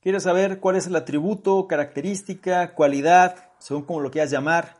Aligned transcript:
¿Quieres 0.00 0.22
saber 0.22 0.60
cuál 0.60 0.76
es 0.76 0.86
el 0.86 0.94
atributo, 0.94 1.66
característica, 1.66 2.74
cualidad, 2.74 3.50
según 3.58 3.82
como 3.82 4.00
lo 4.00 4.12
quieras 4.12 4.30
llamar, 4.30 4.76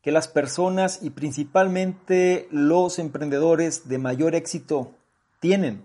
que 0.00 0.12
las 0.12 0.28
personas 0.28 1.00
y 1.02 1.10
principalmente 1.10 2.46
los 2.52 3.00
emprendedores 3.00 3.88
de 3.88 3.98
mayor 3.98 4.36
éxito 4.36 4.92
tienen? 5.40 5.84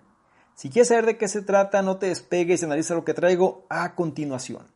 Si 0.54 0.70
quieres 0.70 0.90
saber 0.90 1.08
de 1.08 1.18
qué 1.18 1.28
se 1.28 1.42
trata, 1.42 1.82
no 1.82 1.98
te 1.98 2.08
despegues 2.08 2.62
y 2.62 2.66
analiza 2.66 2.94
lo 2.94 3.04
que 3.04 3.16
traigo 3.16 3.66
a 3.70 3.96
continuación. 3.96 4.75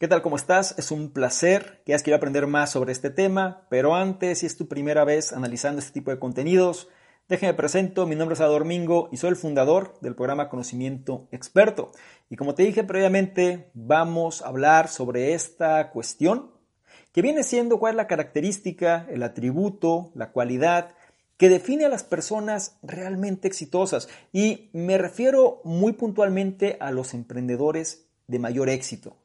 ¿Qué 0.00 0.06
tal? 0.06 0.22
¿Cómo 0.22 0.36
estás? 0.36 0.76
Es 0.78 0.92
un 0.92 1.10
placer 1.10 1.82
que 1.84 1.92
hayas 1.92 2.04
querido 2.04 2.18
aprender 2.18 2.46
más 2.46 2.70
sobre 2.70 2.92
este 2.92 3.10
tema, 3.10 3.66
pero 3.68 3.96
antes, 3.96 4.38
si 4.38 4.46
es 4.46 4.56
tu 4.56 4.68
primera 4.68 5.02
vez 5.02 5.32
analizando 5.32 5.80
este 5.80 5.90
tipo 5.90 6.12
de 6.12 6.20
contenidos, 6.20 6.88
déjame 7.28 7.52
presento, 7.54 8.06
mi 8.06 8.14
nombre 8.14 8.34
es 8.34 8.40
Ador 8.40 8.64
Mingo 8.64 9.08
y 9.10 9.16
soy 9.16 9.30
el 9.30 9.36
fundador 9.36 9.98
del 10.00 10.14
programa 10.14 10.50
Conocimiento 10.50 11.26
Experto. 11.32 11.90
Y 12.30 12.36
como 12.36 12.54
te 12.54 12.62
dije 12.62 12.84
previamente, 12.84 13.72
vamos 13.74 14.40
a 14.40 14.46
hablar 14.46 14.86
sobre 14.86 15.34
esta 15.34 15.90
cuestión 15.90 16.52
que 17.12 17.20
viene 17.20 17.42
siendo 17.42 17.80
cuál 17.80 17.94
es 17.94 17.96
la 17.96 18.06
característica, 18.06 19.04
el 19.10 19.24
atributo, 19.24 20.12
la 20.14 20.30
cualidad 20.30 20.94
que 21.38 21.48
define 21.48 21.86
a 21.86 21.88
las 21.88 22.04
personas 22.04 22.78
realmente 22.84 23.48
exitosas. 23.48 24.08
Y 24.32 24.70
me 24.72 24.96
refiero 24.96 25.60
muy 25.64 25.94
puntualmente 25.94 26.76
a 26.78 26.92
los 26.92 27.14
emprendedores 27.14 28.06
de 28.28 28.38
mayor 28.38 28.68
éxito. 28.68 29.16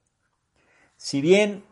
Si 1.03 1.20
bien 1.20 1.66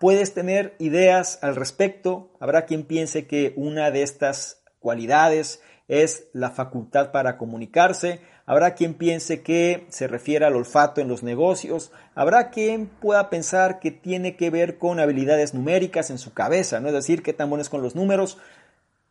puedes 0.00 0.34
tener 0.34 0.74
ideas 0.80 1.38
al 1.42 1.54
respecto, 1.54 2.32
habrá 2.40 2.66
quien 2.66 2.82
piense 2.82 3.28
que 3.28 3.52
una 3.54 3.92
de 3.92 4.02
estas 4.02 4.64
cualidades 4.80 5.62
es 5.86 6.26
la 6.32 6.50
facultad 6.50 7.12
para 7.12 7.38
comunicarse, 7.38 8.20
habrá 8.46 8.74
quien 8.74 8.94
piense 8.94 9.42
que 9.44 9.86
se 9.90 10.08
refiere 10.08 10.44
al 10.44 10.56
olfato 10.56 11.00
en 11.00 11.06
los 11.06 11.22
negocios, 11.22 11.92
habrá 12.16 12.50
quien 12.50 12.86
pueda 12.86 13.30
pensar 13.30 13.78
que 13.78 13.92
tiene 13.92 14.36
que 14.36 14.50
ver 14.50 14.76
con 14.76 14.98
habilidades 14.98 15.54
numéricas 15.54 16.10
en 16.10 16.18
su 16.18 16.34
cabeza, 16.34 16.80
no 16.80 16.88
es 16.88 16.94
decir, 16.94 17.22
qué 17.22 17.32
tan 17.32 17.48
bueno 17.50 17.62
es 17.62 17.68
con 17.68 17.80
los 17.80 17.94
números, 17.94 18.38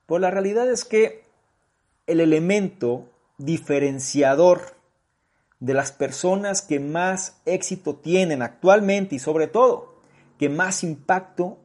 pero 0.07 0.19
la 0.19 0.29
realidad 0.29 0.69
es 0.69 0.83
que 0.83 1.23
el 2.05 2.19
elemento 2.19 3.07
diferenciador 3.37 4.76
de 5.59 5.73
las 5.73 5.91
personas 5.91 6.61
que 6.61 6.79
más 6.79 7.41
éxito 7.45 7.95
tienen 7.95 8.41
actualmente 8.41 9.15
y 9.15 9.19
sobre 9.19 9.47
todo 9.47 9.97
que 10.37 10.49
más 10.49 10.83
impacto 10.83 11.59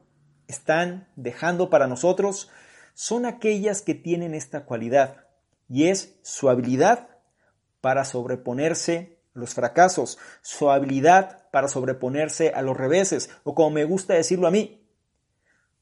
están 0.47 1.07
dejando 1.15 1.69
para 1.69 1.87
nosotros 1.87 2.49
son 2.93 3.25
aquellas 3.25 3.81
que 3.81 3.95
tienen 3.95 4.33
esta 4.33 4.65
cualidad 4.65 5.25
y 5.69 5.87
es 5.89 6.15
su 6.21 6.49
habilidad 6.49 7.09
para 7.81 8.05
sobreponerse 8.05 9.19
a 9.35 9.39
los 9.39 9.53
fracasos, 9.53 10.17
su 10.41 10.69
habilidad 10.69 11.49
para 11.51 11.67
sobreponerse 11.67 12.49
a 12.49 12.61
los 12.61 12.77
reveses 12.77 13.29
o 13.43 13.55
como 13.55 13.71
me 13.71 13.83
gusta 13.83 14.13
decirlo 14.13 14.47
a 14.47 14.51
mí, 14.51 14.87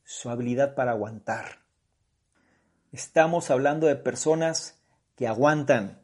su 0.04 0.30
habilidad 0.30 0.76
para 0.76 0.92
aguantar. 0.92 1.62
Estamos 2.92 3.52
hablando 3.52 3.88
de 3.88 3.96
personas 3.96 4.82
que 5.16 5.28
aguantan, 5.28 6.01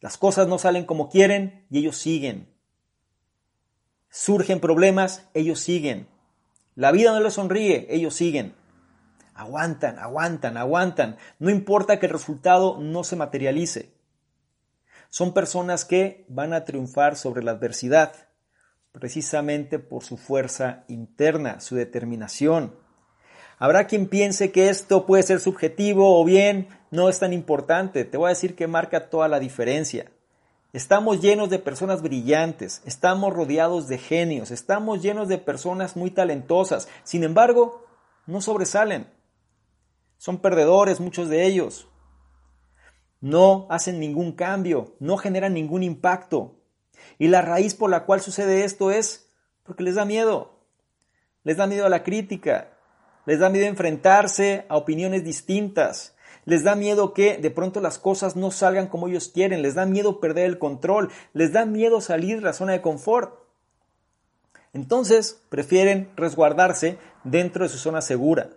las 0.00 0.16
cosas 0.16 0.46
no 0.48 0.58
salen 0.58 0.84
como 0.84 1.08
quieren 1.08 1.66
y 1.70 1.78
ellos 1.78 1.96
siguen. 1.96 2.48
Surgen 4.10 4.60
problemas, 4.60 5.28
ellos 5.34 5.60
siguen. 5.60 6.08
La 6.74 6.92
vida 6.92 7.12
no 7.12 7.20
les 7.20 7.34
sonríe, 7.34 7.86
ellos 7.90 8.14
siguen. 8.14 8.54
Aguantan, 9.34 9.98
aguantan, 9.98 10.56
aguantan. 10.56 11.16
No 11.38 11.50
importa 11.50 11.98
que 11.98 12.06
el 12.06 12.12
resultado 12.12 12.78
no 12.78 13.04
se 13.04 13.16
materialice. 13.16 13.92
Son 15.10 15.32
personas 15.32 15.84
que 15.84 16.24
van 16.28 16.52
a 16.52 16.64
triunfar 16.64 17.16
sobre 17.16 17.42
la 17.42 17.52
adversidad, 17.52 18.12
precisamente 18.92 19.78
por 19.78 20.04
su 20.04 20.16
fuerza 20.16 20.84
interna, 20.88 21.60
su 21.60 21.76
determinación. 21.76 22.74
Habrá 23.58 23.86
quien 23.86 24.06
piense 24.06 24.52
que 24.52 24.68
esto 24.68 25.06
puede 25.06 25.24
ser 25.24 25.40
subjetivo 25.40 26.20
o 26.20 26.24
bien 26.24 26.68
no 26.90 27.08
es 27.08 27.18
tan 27.18 27.32
importante. 27.32 28.04
Te 28.04 28.16
voy 28.16 28.26
a 28.26 28.30
decir 28.30 28.54
que 28.54 28.66
marca 28.66 29.08
toda 29.10 29.28
la 29.28 29.40
diferencia. 29.40 30.10
Estamos 30.72 31.22
llenos 31.22 31.48
de 31.48 31.58
personas 31.58 32.02
brillantes, 32.02 32.82
estamos 32.84 33.32
rodeados 33.32 33.88
de 33.88 33.96
genios, 33.96 34.50
estamos 34.50 35.02
llenos 35.02 35.28
de 35.28 35.38
personas 35.38 35.96
muy 35.96 36.10
talentosas. 36.10 36.88
Sin 37.04 37.24
embargo, 37.24 37.86
no 38.26 38.42
sobresalen. 38.42 39.08
Son 40.18 40.38
perdedores 40.38 41.00
muchos 41.00 41.28
de 41.30 41.46
ellos. 41.46 41.88
No 43.20 43.66
hacen 43.70 43.98
ningún 43.98 44.32
cambio, 44.32 44.94
no 45.00 45.16
generan 45.16 45.54
ningún 45.54 45.82
impacto. 45.82 46.56
Y 47.18 47.28
la 47.28 47.40
raíz 47.40 47.74
por 47.74 47.88
la 47.88 48.04
cual 48.04 48.20
sucede 48.20 48.64
esto 48.64 48.90
es 48.90 49.32
porque 49.62 49.82
les 49.82 49.94
da 49.94 50.04
miedo. 50.04 50.60
Les 51.44 51.56
da 51.56 51.66
miedo 51.66 51.86
a 51.86 51.88
la 51.88 52.02
crítica, 52.02 52.76
les 53.24 53.38
da 53.38 53.48
miedo 53.48 53.66
enfrentarse 53.66 54.66
a 54.68 54.76
opiniones 54.76 55.24
distintas, 55.24 56.14
les 56.48 56.64
da 56.64 56.74
miedo 56.74 57.12
que 57.12 57.36
de 57.36 57.50
pronto 57.50 57.78
las 57.82 57.98
cosas 57.98 58.34
no 58.34 58.50
salgan 58.50 58.86
como 58.86 59.06
ellos 59.06 59.28
quieren, 59.28 59.60
les 59.60 59.74
da 59.74 59.84
miedo 59.84 60.18
perder 60.18 60.46
el 60.46 60.58
control, 60.58 61.10
les 61.34 61.52
da 61.52 61.66
miedo 61.66 62.00
salir 62.00 62.36
de 62.36 62.44
la 62.44 62.54
zona 62.54 62.72
de 62.72 62.80
confort. 62.80 63.34
Entonces 64.72 65.42
prefieren 65.50 66.10
resguardarse 66.16 66.96
dentro 67.22 67.64
de 67.64 67.68
su 67.68 67.76
zona 67.76 68.00
segura. 68.00 68.48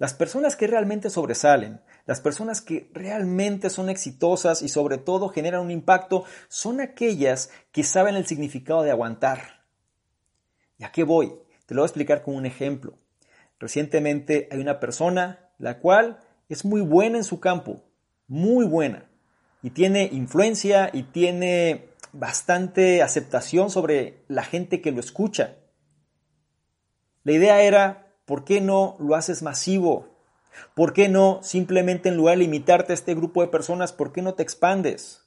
Las 0.00 0.14
personas 0.14 0.56
que 0.56 0.66
realmente 0.66 1.10
sobresalen, 1.10 1.80
las 2.06 2.20
personas 2.20 2.60
que 2.60 2.90
realmente 2.92 3.70
son 3.70 3.88
exitosas 3.88 4.60
y 4.60 4.68
sobre 4.68 4.98
todo 4.98 5.28
generan 5.28 5.60
un 5.60 5.70
impacto, 5.70 6.24
son 6.48 6.80
aquellas 6.80 7.50
que 7.70 7.84
saben 7.84 8.16
el 8.16 8.26
significado 8.26 8.82
de 8.82 8.90
aguantar. 8.90 9.62
¿Y 10.78 10.82
a 10.82 10.90
qué 10.90 11.04
voy? 11.04 11.36
Te 11.66 11.74
lo 11.76 11.82
voy 11.82 11.84
a 11.84 11.90
explicar 11.90 12.24
con 12.24 12.34
un 12.34 12.46
ejemplo. 12.46 12.98
Recientemente 13.60 14.48
hay 14.50 14.58
una 14.58 14.80
persona 14.80 15.52
la 15.58 15.78
cual 15.78 16.18
es 16.48 16.64
muy 16.64 16.80
buena 16.80 17.18
en 17.18 17.24
su 17.24 17.40
campo, 17.40 17.82
muy 18.26 18.66
buena, 18.66 19.10
y 19.62 19.70
tiene 19.70 20.08
influencia 20.12 20.90
y 20.92 21.04
tiene 21.04 21.88
bastante 22.12 23.02
aceptación 23.02 23.70
sobre 23.70 24.24
la 24.28 24.44
gente 24.44 24.80
que 24.80 24.92
lo 24.92 25.00
escucha. 25.00 25.56
La 27.24 27.32
idea 27.32 27.62
era, 27.62 28.14
¿por 28.24 28.44
qué 28.44 28.60
no 28.60 28.96
lo 29.00 29.14
haces 29.14 29.42
masivo? 29.42 30.14
¿Por 30.74 30.92
qué 30.92 31.08
no 31.08 31.40
simplemente 31.42 32.08
en 32.08 32.16
lugar 32.16 32.36
de 32.36 32.44
limitarte 32.44 32.92
a 32.92 32.94
este 32.94 33.14
grupo 33.14 33.42
de 33.42 33.48
personas, 33.48 33.92
por 33.92 34.12
qué 34.12 34.22
no 34.22 34.34
te 34.34 34.42
expandes? 34.42 35.26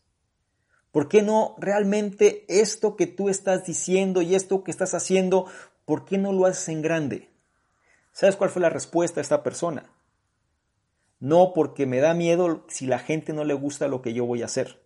¿Por 0.92 1.10
qué 1.10 1.22
no 1.22 1.56
realmente 1.58 2.46
esto 2.48 2.96
que 2.96 3.08
tú 3.08 3.30
estás 3.30 3.66
diciendo 3.66 4.22
y 4.22 4.36
esto 4.36 4.64
que 4.64 4.72
estás 4.72 4.94
haciendo, 4.94 5.46
por 5.86 6.06
qué 6.06 6.18
no 6.18 6.32
lo 6.32 6.46
haces 6.46 6.70
en 6.70 6.82
grande? 6.82 7.30
¿Sabes 8.14 8.36
cuál 8.36 8.50
fue 8.50 8.62
la 8.62 8.70
respuesta 8.70 9.20
a 9.20 9.24
esta 9.24 9.44
persona? 9.44 9.92
No 11.20 11.54
porque 11.54 11.86
me 11.86 12.00
da 12.00 12.14
miedo 12.14 12.66
si 12.68 12.86
la 12.86 13.00
gente 13.00 13.34
no 13.34 13.44
le 13.44 13.54
gusta 13.54 13.88
lo 13.88 14.02
que 14.02 14.14
yo 14.14 14.26
voy 14.26 14.42
a 14.42 14.46
hacer. 14.46 14.84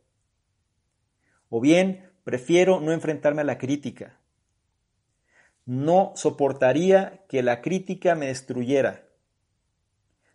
O 1.50 1.60
bien, 1.60 2.10
prefiero 2.24 2.80
no 2.80 2.94
enfrentarme 2.94 3.42
a 3.42 3.46
la 3.46 3.58
crítica. 3.58 4.18
No 5.66 6.14
soportaría 6.16 7.26
que 7.28 7.44
la 7.44 7.62
crítica 7.62 8.16
me 8.16 8.28
destruyera. 8.28 9.04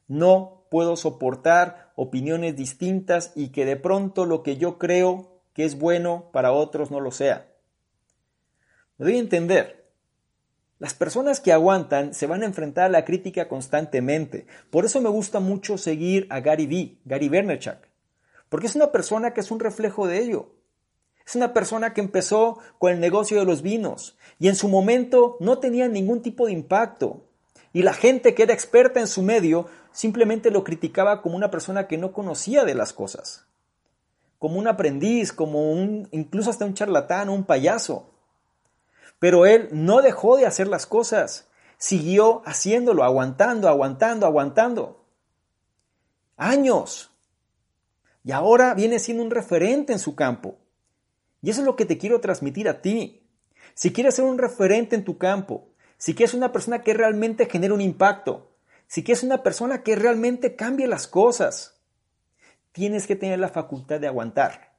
No 0.06 0.66
puedo 0.70 0.96
soportar 0.96 1.92
opiniones 1.96 2.56
distintas 2.56 3.32
y 3.34 3.48
que 3.48 3.64
de 3.64 3.76
pronto 3.76 4.26
lo 4.26 4.42
que 4.42 4.56
yo 4.56 4.78
creo 4.78 5.40
que 5.52 5.64
es 5.64 5.78
bueno 5.78 6.30
para 6.32 6.52
otros 6.52 6.90
no 6.90 7.00
lo 7.00 7.10
sea. 7.10 7.50
Me 8.98 9.06
doy 9.06 9.16
a 9.16 9.20
entender. 9.20 9.75
Las 10.78 10.92
personas 10.92 11.41
que 11.41 11.53
aguantan 11.53 12.12
se 12.12 12.26
van 12.26 12.42
a 12.42 12.47
enfrentar 12.47 12.84
a 12.84 12.91
la 12.91 13.06
crítica 13.06 13.48
constantemente. 13.48 14.47
Por 14.68 14.84
eso 14.84 15.00
me 15.00 15.09
gusta 15.09 15.41
mucho 15.41 15.78
seguir 15.78 16.27
a 16.28 16.41
Gary 16.41 16.66
Vee, 16.66 16.98
Gary 17.06 17.30
Vaynerchuk, 17.30 17.78
porque 18.50 18.66
es 18.66 18.77
una 18.77 18.92
persona 18.92 19.33
que 19.33 19.41
es 19.41 19.50
un 19.50 19.60
reflejo 19.60 20.06
de 20.06 20.18
ello. 20.18 20.50
Es 21.27 21.34
una 21.34 21.54
persona 21.54 21.95
que 21.95 22.03
empezó 22.03 22.59
con 22.78 22.92
el 22.92 23.00
negocio 23.00 23.39
de 23.39 23.47
los 23.47 23.62
vinos 23.62 24.18
y 24.39 24.48
en 24.48 24.54
su 24.54 24.68
momento 24.68 25.39
no 25.41 25.59
tenía 25.59 25.89
ningún 25.89 26.21
tipo 26.21 26.47
de 26.47 26.53
impacto. 26.53 27.24
Y 27.72 27.83
la 27.83 27.95
gente 27.95 28.34
que 28.34 28.42
era 28.42 28.53
experta 28.53 29.00
en 29.00 29.06
su 29.06 29.22
medio 29.22 29.66
simplemente 29.92 30.50
lo 30.50 30.62
criticaba 30.62 31.22
como 31.22 31.36
una 31.36 31.50
persona 31.50 31.86
que 31.86 31.97
no 31.97 32.12
conocía 32.12 32.65
de 32.65 32.74
las 32.74 32.92
cosas, 32.92 33.47
como 34.39 34.59
un 34.59 34.68
aprendiz, 34.68 35.33
como 35.33 35.72
un 35.72 36.06
incluso 36.12 36.50
hasta 36.50 36.66
un 36.66 36.74
charlatán, 36.74 37.30
un 37.30 37.45
payaso. 37.45 38.10
Pero 39.18 39.47
él 39.47 39.68
no 39.72 40.03
dejó 40.03 40.36
de 40.36 40.47
hacer 40.47 40.68
las 40.68 40.86
cosas, 40.86 41.48
siguió 41.78 42.42
haciéndolo, 42.45 43.04
aguantando, 43.04 43.68
aguantando, 43.68 44.27
aguantando. 44.27 45.04
Años. 46.36 47.10
Y 48.24 48.33
ahora 48.33 48.74
viene 48.74 48.98
siendo 48.98 49.22
un 49.22 49.30
referente 49.30 49.92
en 49.92 49.98
su 49.98 50.15
campo. 50.15 50.59
Y 51.42 51.51
eso 51.51 51.60
es 51.60 51.66
lo 51.66 51.77
que 51.77 51.86
te 51.86 51.98
quiero 51.98 52.21
transmitir 52.21 52.68
a 52.68 52.83
ti. 52.83 53.22
Si 53.74 53.92
quieres 53.92 54.16
ser 54.16 54.24
un 54.24 54.39
referente 54.39 54.97
en 54.97 55.04
tu 55.04 55.16
campo, 55.16 55.69
si 55.98 56.15
quieres 56.15 56.34
una 56.34 56.53
persona 56.53 56.83
que 56.83 56.95
realmente 56.95 57.47
genere 57.47 57.72
un 57.72 57.80
impacto, 57.80 58.53
si 58.86 59.03
quieres 59.03 59.22
una 59.22 59.42
persona 59.42 59.83
que 59.83 59.97
realmente 59.97 60.57
cambie 60.57 60.86
las 60.86 61.07
cosas, 61.07 61.80
tienes 62.72 63.07
que 63.07 63.16
tener 63.16 63.39
la 63.39 63.48
facultad 63.48 64.01
de 64.01 64.07
aguantar. 64.07 64.77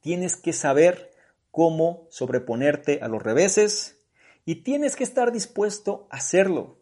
Tienes 0.00 0.36
que 0.36 0.52
saber 0.52 1.10
cómo 1.50 2.06
sobreponerte 2.10 3.00
a 3.02 3.08
los 3.08 3.22
reveses 3.22 3.98
y 4.44 4.62
tienes 4.62 4.96
que 4.96 5.04
estar 5.04 5.32
dispuesto 5.32 6.08
a 6.10 6.16
hacerlo. 6.16 6.78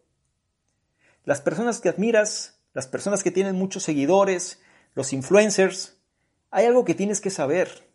Las 1.23 1.41
personas 1.41 1.81
que 1.81 1.89
admiras, 1.89 2.59
las 2.73 2.87
personas 2.87 3.23
que 3.23 3.31
tienen 3.31 3.55
muchos 3.55 3.83
seguidores, 3.83 4.61
los 4.93 5.13
influencers, 5.13 5.97
hay 6.51 6.65
algo 6.65 6.85
que 6.85 6.95
tienes 6.95 7.21
que 7.21 7.29
saber. 7.29 7.87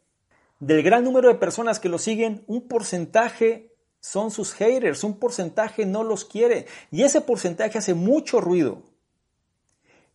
Del 0.60 0.82
gran 0.82 1.04
número 1.04 1.28
de 1.28 1.36
personas 1.36 1.80
que 1.80 1.88
lo 1.88 1.98
siguen, 1.98 2.44
un 2.46 2.69
porcentaje 2.69 3.72
son 4.00 4.30
sus 4.30 4.52
haters, 4.52 5.04
un 5.04 5.18
porcentaje 5.18 5.86
no 5.86 6.02
los 6.04 6.25
quiere 6.25 6.66
y 6.90 7.04
ese 7.04 7.20
porcentaje 7.20 7.78
hace 7.78 7.94
mucho 7.94 8.40
ruido 8.40 8.82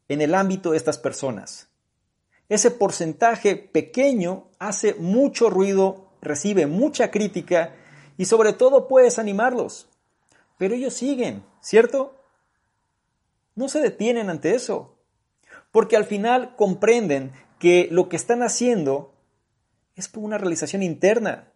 en 0.09 0.21
el 0.21 0.35
ámbito 0.35 0.71
de 0.71 0.77
estas 0.77 0.97
personas. 0.97 1.69
Ese 2.49 2.71
porcentaje 2.71 3.55
pequeño 3.55 4.49
hace 4.59 4.93
mucho 4.95 5.49
ruido, 5.49 6.06
recibe 6.21 6.67
mucha 6.67 7.11
crítica 7.11 7.75
y 8.17 8.25
sobre 8.25 8.53
todo 8.53 8.87
puedes 8.87 9.19
animarlos. 9.19 9.89
Pero 10.57 10.75
ellos 10.75 10.93
siguen, 10.93 11.43
¿cierto? 11.61 12.15
No 13.55 13.69
se 13.69 13.79
detienen 13.79 14.29
ante 14.29 14.55
eso, 14.55 14.95
porque 15.71 15.95
al 15.95 16.05
final 16.05 16.55
comprenden 16.55 17.31
que 17.59 17.87
lo 17.91 18.09
que 18.09 18.15
están 18.15 18.43
haciendo 18.43 19.13
es 19.95 20.07
por 20.07 20.23
una 20.23 20.37
realización 20.37 20.83
interna. 20.83 21.51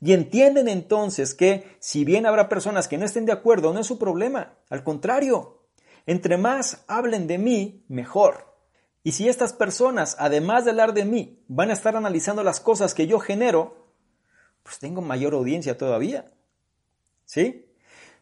Y 0.00 0.12
entienden 0.12 0.68
entonces 0.68 1.34
que 1.34 1.76
si 1.80 2.04
bien 2.04 2.26
habrá 2.26 2.48
personas 2.48 2.86
que 2.88 2.98
no 2.98 3.04
estén 3.04 3.26
de 3.26 3.32
acuerdo, 3.32 3.72
no 3.72 3.80
es 3.80 3.86
su 3.86 3.98
problema. 3.98 4.54
Al 4.70 4.84
contrario, 4.84 5.62
entre 6.06 6.36
más 6.36 6.84
hablen 6.86 7.26
de 7.26 7.38
mí, 7.38 7.84
mejor. 7.88 8.47
Y 9.08 9.12
si 9.12 9.26
estas 9.26 9.54
personas, 9.54 10.16
además 10.18 10.66
de 10.66 10.72
hablar 10.72 10.92
de 10.92 11.06
mí, 11.06 11.42
van 11.48 11.70
a 11.70 11.72
estar 11.72 11.96
analizando 11.96 12.44
las 12.44 12.60
cosas 12.60 12.92
que 12.92 13.06
yo 13.06 13.20
genero, 13.20 13.88
pues 14.62 14.78
tengo 14.80 15.00
mayor 15.00 15.32
audiencia 15.32 15.78
todavía. 15.78 16.30
¿Sí? 17.24 17.72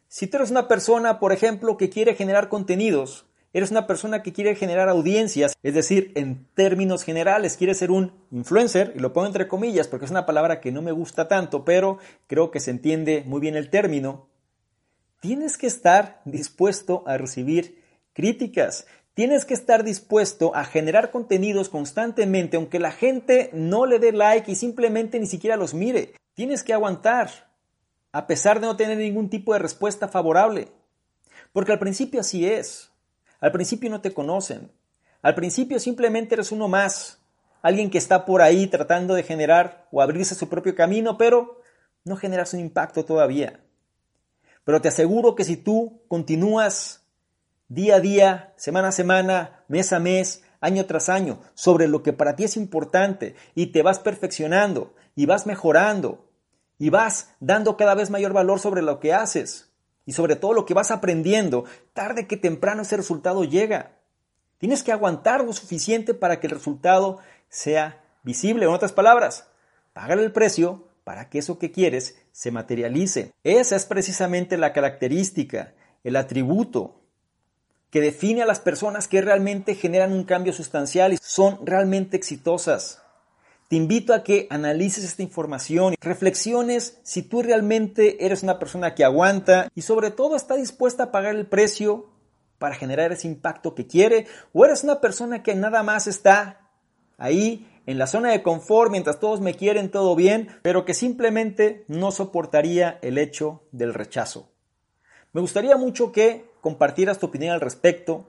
Si 0.06 0.28
tú 0.28 0.36
eres 0.36 0.52
una 0.52 0.68
persona, 0.68 1.18
por 1.18 1.32
ejemplo, 1.32 1.76
que 1.76 1.90
quiere 1.90 2.14
generar 2.14 2.48
contenidos, 2.48 3.26
eres 3.52 3.72
una 3.72 3.88
persona 3.88 4.22
que 4.22 4.32
quiere 4.32 4.54
generar 4.54 4.88
audiencias, 4.88 5.56
es 5.64 5.74
decir, 5.74 6.12
en 6.14 6.46
términos 6.54 7.02
generales, 7.02 7.56
quiere 7.56 7.74
ser 7.74 7.90
un 7.90 8.12
influencer, 8.30 8.92
y 8.94 9.00
lo 9.00 9.12
pongo 9.12 9.26
entre 9.26 9.48
comillas 9.48 9.88
porque 9.88 10.04
es 10.04 10.12
una 10.12 10.24
palabra 10.24 10.60
que 10.60 10.70
no 10.70 10.82
me 10.82 10.92
gusta 10.92 11.26
tanto, 11.26 11.64
pero 11.64 11.98
creo 12.28 12.52
que 12.52 12.60
se 12.60 12.70
entiende 12.70 13.24
muy 13.26 13.40
bien 13.40 13.56
el 13.56 13.70
término, 13.70 14.28
tienes 15.18 15.58
que 15.58 15.66
estar 15.66 16.20
dispuesto 16.24 17.02
a 17.08 17.18
recibir 17.18 17.82
críticas, 18.12 18.86
tienes 19.16 19.46
que 19.46 19.54
estar 19.54 19.82
dispuesto 19.82 20.54
a 20.54 20.66
generar 20.66 21.10
contenidos 21.10 21.70
constantemente, 21.70 22.58
aunque 22.58 22.78
la 22.78 22.92
gente 22.92 23.48
no 23.54 23.86
le 23.86 23.98
dé 23.98 24.12
like 24.12 24.52
y 24.52 24.54
simplemente 24.54 25.18
ni 25.18 25.26
siquiera 25.26 25.56
los 25.56 25.72
mire. 25.72 26.12
Tienes 26.34 26.62
que 26.62 26.74
aguantar, 26.74 27.30
a 28.12 28.26
pesar 28.26 28.60
de 28.60 28.66
no 28.66 28.76
tener 28.76 28.98
ningún 28.98 29.30
tipo 29.30 29.54
de 29.54 29.58
respuesta 29.58 30.06
favorable. 30.06 30.68
Porque 31.54 31.72
al 31.72 31.78
principio 31.78 32.20
así 32.20 32.46
es. 32.46 32.90
Al 33.40 33.52
principio 33.52 33.88
no 33.88 34.02
te 34.02 34.12
conocen. 34.12 34.70
Al 35.22 35.34
principio 35.34 35.80
simplemente 35.80 36.34
eres 36.34 36.52
uno 36.52 36.68
más, 36.68 37.18
alguien 37.62 37.88
que 37.88 37.96
está 37.96 38.26
por 38.26 38.42
ahí 38.42 38.66
tratando 38.66 39.14
de 39.14 39.22
generar 39.22 39.88
o 39.92 40.02
abrirse 40.02 40.34
su 40.34 40.50
propio 40.50 40.74
camino, 40.74 41.16
pero 41.16 41.62
no 42.04 42.16
generas 42.16 42.52
un 42.52 42.60
impacto 42.60 43.06
todavía. 43.06 43.60
Pero 44.64 44.82
te 44.82 44.88
aseguro 44.88 45.34
que 45.34 45.44
si 45.44 45.56
tú 45.56 46.02
continúas 46.06 47.05
día 47.68 47.96
a 47.96 48.00
día, 48.00 48.54
semana 48.56 48.88
a 48.88 48.92
semana, 48.92 49.64
mes 49.68 49.92
a 49.92 49.98
mes, 49.98 50.42
año 50.60 50.86
tras 50.86 51.08
año, 51.08 51.40
sobre 51.54 51.88
lo 51.88 52.02
que 52.02 52.12
para 52.12 52.36
ti 52.36 52.44
es 52.44 52.56
importante 52.56 53.34
y 53.54 53.66
te 53.66 53.82
vas 53.82 53.98
perfeccionando 53.98 54.94
y 55.14 55.26
vas 55.26 55.46
mejorando 55.46 56.28
y 56.78 56.90
vas 56.90 57.34
dando 57.40 57.76
cada 57.76 57.94
vez 57.94 58.10
mayor 58.10 58.32
valor 58.32 58.60
sobre 58.60 58.82
lo 58.82 59.00
que 59.00 59.14
haces, 59.14 59.70
y 60.06 60.12
sobre 60.12 60.36
todo 60.36 60.52
lo 60.52 60.64
que 60.64 60.74
vas 60.74 60.92
aprendiendo, 60.92 61.64
tarde 61.92 62.26
que 62.26 62.36
temprano 62.36 62.82
ese 62.82 62.96
resultado 62.96 63.44
llega. 63.44 63.98
Tienes 64.58 64.82
que 64.82 64.92
aguantar 64.92 65.44
lo 65.44 65.52
suficiente 65.52 66.14
para 66.14 66.38
que 66.38 66.46
el 66.46 66.52
resultado 66.52 67.18
sea 67.48 68.02
visible. 68.22 68.64
En 68.64 68.70
otras 68.70 68.92
palabras, 68.92 69.48
pagar 69.92 70.18
el 70.18 70.32
precio 70.32 70.88
para 71.02 71.28
que 71.28 71.38
eso 71.38 71.58
que 71.58 71.72
quieres 71.72 72.16
se 72.30 72.52
materialice. 72.52 73.32
Esa 73.42 73.76
es 73.76 73.84
precisamente 73.84 74.56
la 74.56 74.72
característica, 74.72 75.74
el 76.04 76.16
atributo 76.16 77.02
que 77.96 78.02
define 78.02 78.42
a 78.42 78.46
las 78.46 78.60
personas 78.60 79.08
que 79.08 79.22
realmente 79.22 79.74
generan 79.74 80.12
un 80.12 80.24
cambio 80.24 80.52
sustancial 80.52 81.14
y 81.14 81.16
son 81.16 81.64
realmente 81.64 82.14
exitosas. 82.14 83.00
Te 83.68 83.76
invito 83.76 84.12
a 84.12 84.22
que 84.22 84.46
analices 84.50 85.02
esta 85.02 85.22
información, 85.22 85.94
reflexiones 86.02 86.98
si 87.04 87.22
tú 87.22 87.40
realmente 87.40 88.26
eres 88.26 88.42
una 88.42 88.58
persona 88.58 88.94
que 88.94 89.02
aguanta 89.02 89.70
y 89.74 89.80
sobre 89.80 90.10
todo 90.10 90.36
está 90.36 90.56
dispuesta 90.56 91.04
a 91.04 91.10
pagar 91.10 91.36
el 91.36 91.46
precio 91.46 92.10
para 92.58 92.74
generar 92.74 93.12
ese 93.12 93.28
impacto 93.28 93.74
que 93.74 93.86
quiere 93.86 94.26
o 94.52 94.66
eres 94.66 94.84
una 94.84 95.00
persona 95.00 95.42
que 95.42 95.54
nada 95.54 95.82
más 95.82 96.06
está 96.06 96.68
ahí 97.16 97.66
en 97.86 97.96
la 97.96 98.06
zona 98.06 98.30
de 98.30 98.42
confort 98.42 98.90
mientras 98.90 99.20
todos 99.20 99.40
me 99.40 99.54
quieren 99.54 99.90
todo 99.90 100.14
bien, 100.14 100.48
pero 100.60 100.84
que 100.84 100.92
simplemente 100.92 101.86
no 101.88 102.10
soportaría 102.10 102.98
el 103.00 103.16
hecho 103.16 103.62
del 103.72 103.94
rechazo. 103.94 104.50
Me 105.32 105.40
gustaría 105.40 105.76
mucho 105.76 106.12
que 106.12 106.50
compartieras 106.66 107.20
tu 107.20 107.26
opinión 107.26 107.52
al 107.54 107.60
respecto 107.60 108.28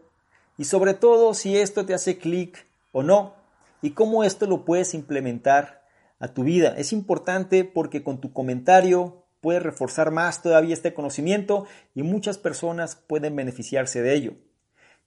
y 0.60 0.66
sobre 0.66 0.94
todo 0.94 1.34
si 1.34 1.58
esto 1.58 1.88
te 1.88 1.96
hace 1.96 2.20
clic 2.20 2.68
o 2.92 3.02
no 3.02 3.34
y 3.82 3.94
cómo 3.94 4.24
esto 4.24 4.46
lo 4.46 4.64
puedes 4.64 4.94
implementar 4.94 5.82
a 6.20 6.28
tu 6.28 6.44
vida. 6.44 6.76
Es 6.78 6.94
importante 6.94 7.64
porque 7.64 8.04
con 8.04 8.22
tu 8.22 8.34
comentario 8.34 9.24
puedes 9.42 9.64
reforzar 9.64 10.12
más 10.12 10.44
todavía 10.44 10.76
este 10.76 10.94
conocimiento 10.94 11.66
y 11.96 12.04
muchas 12.04 12.38
personas 12.38 12.96
pueden 12.96 13.36
beneficiarse 13.36 14.04
de 14.04 14.14
ello. 14.14 14.34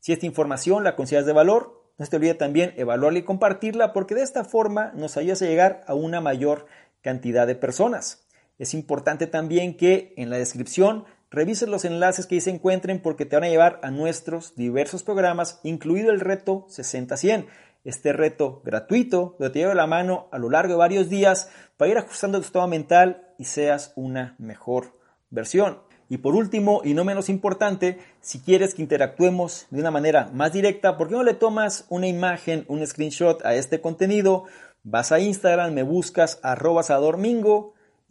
Si 0.00 0.12
esta 0.12 0.26
información 0.26 0.82
la 0.82 0.96
consideras 0.96 1.26
de 1.26 1.32
valor, 1.32 1.84
no 1.98 2.06
te 2.08 2.16
olvides 2.16 2.36
también 2.36 2.74
evaluarla 2.78 3.20
y 3.20 3.22
compartirla 3.22 3.92
porque 3.92 4.16
de 4.16 4.22
esta 4.22 4.42
forma 4.42 4.90
nos 4.96 5.16
ayudas 5.16 5.40
a 5.42 5.46
llegar 5.46 5.84
a 5.86 5.94
una 5.94 6.20
mayor 6.20 6.66
cantidad 7.00 7.46
de 7.46 7.54
personas. 7.54 8.26
Es 8.58 8.74
importante 8.74 9.28
también 9.28 9.76
que 9.76 10.14
en 10.16 10.30
la 10.30 10.36
descripción 10.36 11.04
revises 11.30 11.68
los 11.68 11.84
enlaces 11.84 12.26
que 12.26 12.36
ahí 12.36 12.40
se 12.40 12.50
encuentren 12.50 13.00
porque 13.00 13.26
te 13.26 13.36
van 13.36 13.44
a 13.44 13.48
llevar 13.48 13.80
a 13.82 13.90
nuestros 13.90 14.54
diversos 14.56 15.02
programas, 15.02 15.60
incluido 15.62 16.10
el 16.10 16.20
reto 16.20 16.66
60-100 16.68 17.46
este 17.84 18.12
reto 18.12 18.60
gratuito 18.64 19.36
donde 19.38 19.52
te 19.52 19.58
llevo 19.60 19.74
la 19.74 19.86
mano 19.86 20.28
a 20.32 20.38
lo 20.38 20.50
largo 20.50 20.74
de 20.74 20.78
varios 20.78 21.08
días 21.08 21.50
para 21.76 21.90
ir 21.90 21.98
ajustando 21.98 22.38
tu 22.38 22.46
estado 22.46 22.68
mental 22.68 23.28
y 23.38 23.44
seas 23.44 23.92
una 23.96 24.34
mejor 24.38 24.98
versión. 25.30 25.78
Y 26.08 26.18
por 26.18 26.34
último, 26.34 26.82
y 26.84 26.92
no 26.92 27.04
menos 27.04 27.28
importante, 27.28 27.98
si 28.20 28.40
quieres 28.40 28.74
que 28.74 28.82
interactuemos 28.82 29.66
de 29.70 29.80
una 29.80 29.92
manera 29.92 30.28
más 30.34 30.52
directa, 30.52 30.96
¿por 30.96 31.08
qué 31.08 31.14
no 31.14 31.22
le 31.22 31.34
tomas 31.34 31.86
una 31.88 32.08
imagen, 32.08 32.64
un 32.66 32.84
screenshot 32.84 33.44
a 33.46 33.54
este 33.54 33.80
contenido? 33.80 34.44
Vas 34.82 35.12
a 35.12 35.20
Instagram, 35.20 35.72
me 35.72 35.84
buscas 35.84 36.40
arroba 36.42 36.82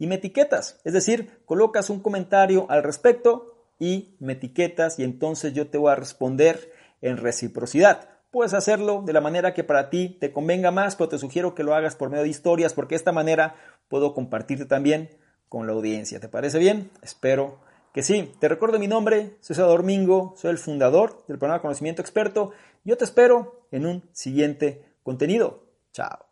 y 0.00 0.06
me 0.06 0.16
etiquetas. 0.16 0.80
Es 0.82 0.94
decir, 0.94 1.38
colocas 1.44 1.90
un 1.90 2.00
comentario 2.00 2.66
al 2.70 2.82
respecto 2.82 3.68
y 3.78 4.16
me 4.18 4.32
etiquetas 4.32 4.98
y 4.98 5.04
entonces 5.04 5.52
yo 5.52 5.68
te 5.68 5.78
voy 5.78 5.92
a 5.92 5.94
responder 5.94 6.72
en 7.02 7.18
reciprocidad. 7.18 8.08
Puedes 8.30 8.54
hacerlo 8.54 9.02
de 9.04 9.12
la 9.12 9.20
manera 9.20 9.52
que 9.52 9.62
para 9.62 9.90
ti 9.90 10.16
te 10.18 10.32
convenga 10.32 10.70
más, 10.70 10.96
pero 10.96 11.10
te 11.10 11.18
sugiero 11.18 11.54
que 11.54 11.64
lo 11.64 11.74
hagas 11.74 11.96
por 11.96 12.08
medio 12.08 12.22
de 12.22 12.30
historias, 12.30 12.72
porque 12.72 12.94
de 12.94 12.98
esta 12.98 13.12
manera 13.12 13.56
puedo 13.88 14.14
compartirte 14.14 14.64
también 14.64 15.10
con 15.48 15.66
la 15.66 15.74
audiencia. 15.74 16.18
¿Te 16.18 16.28
parece 16.28 16.58
bien? 16.58 16.90
Espero 17.02 17.60
que 17.92 18.02
sí. 18.02 18.32
Te 18.38 18.48
recuerdo 18.48 18.78
mi 18.78 18.88
nombre, 18.88 19.36
soy 19.40 19.56
Salvador 19.56 19.82
Mingo, 19.82 20.34
soy 20.36 20.52
el 20.52 20.58
fundador 20.58 21.24
del 21.28 21.38
programa 21.38 21.60
Conocimiento 21.60 22.00
Experto. 22.00 22.52
Yo 22.84 22.96
te 22.96 23.04
espero 23.04 23.66
en 23.70 23.84
un 23.84 24.08
siguiente 24.12 24.94
contenido. 25.02 25.66
Chao. 25.92 26.24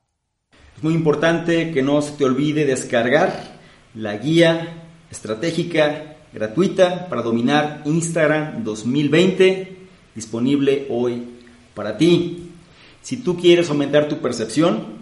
Es 0.75 0.82
muy 0.82 0.94
importante 0.94 1.70
que 1.72 1.82
no 1.82 2.00
se 2.00 2.12
te 2.12 2.25
olvide 2.25 2.64
descargar 2.64 3.58
la 3.95 4.16
guía 4.16 4.85
estratégica 5.11 6.16
gratuita 6.33 7.09
para 7.09 7.23
dominar 7.23 7.83
Instagram 7.85 8.64
2020, 8.64 9.76
disponible 10.14 10.87
hoy 10.90 11.23
para 11.75 11.97
ti. 11.97 12.50
Si 13.02 13.18
tú 13.18 13.37
quieres 13.37 13.71
aumentar 13.71 14.09
tu 14.09 14.18
percepción, 14.18 14.99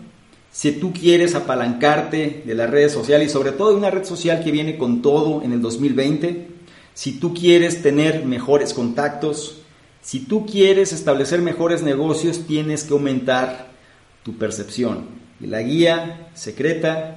si 0.51 0.73
tú 0.73 0.93
quieres 0.93 1.35
apalancarte 1.35 2.43
de 2.47 2.55
las 2.55 2.71
redes 2.71 2.93
sociales 2.93 3.29
y 3.29 3.33
sobre 3.33 3.53
todo 3.53 3.71
de 3.71 3.77
una 3.77 3.91
red 3.91 4.05
social 4.05 4.43
que 4.43 4.53
viene 4.53 4.79
con 4.79 5.03
todo 5.03 5.43
en 5.43 5.53
el 5.53 5.61
2020, 5.61 6.49
si 6.95 7.19
tú 7.19 7.35
quieres 7.35 7.83
tener 7.83 8.25
mejores 8.25 8.73
contactos, 8.73 9.63
si 10.01 10.21
tú 10.21 10.47
quieres 10.47 10.93
establecer 10.93 11.43
mejores 11.43 11.83
negocios, 11.83 12.47
tienes 12.47 12.85
que 12.85 12.95
aumentar 12.95 13.67
tu 14.23 14.39
percepción. 14.39 15.07
Y 15.41 15.49
la 15.49 15.61
guía 15.63 16.29
secreta, 16.35 17.17